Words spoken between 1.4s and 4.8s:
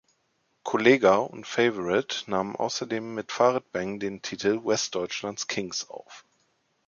Favorite nahmen außerdem mit Farid Bang den Titel